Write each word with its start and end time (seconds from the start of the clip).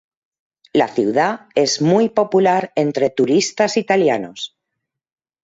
La 0.73 0.87
ciudad 0.87 1.45
es 1.53 1.79
muy 1.79 2.09
popular 2.09 2.71
entre 2.75 3.11
turistas 3.11 3.77
italianos. 3.77 4.57